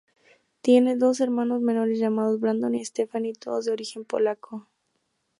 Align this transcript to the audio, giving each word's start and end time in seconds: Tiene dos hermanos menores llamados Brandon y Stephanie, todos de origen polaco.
Tiene 0.61 0.95
dos 0.97 1.19
hermanos 1.19 1.61
menores 1.61 1.99
llamados 1.99 2.39
Brandon 2.39 2.73
y 2.73 2.83
Stephanie, 2.83 3.35
todos 3.35 3.65
de 3.65 3.73
origen 3.73 4.03
polaco. 4.03 4.67